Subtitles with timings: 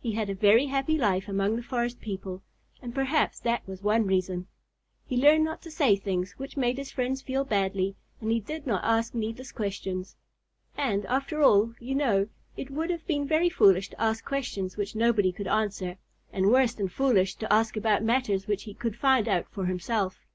[0.00, 2.42] He had a very happy life among the forest people,
[2.82, 4.48] and perhaps that was one reason.
[5.06, 8.66] He learned not to say things which made his friends feel badly, and he did
[8.66, 10.16] not ask needless questions.
[10.76, 14.96] And after all, you know, it would have been very foolish to ask questions which
[14.96, 15.96] nobody could answer,
[16.32, 20.26] and worse than foolish to ask about matters which he could find out for himself.